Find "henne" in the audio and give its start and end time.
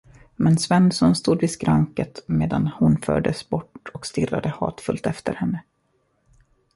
5.33-5.61